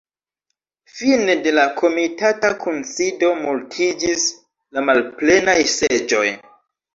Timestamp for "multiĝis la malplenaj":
3.43-5.57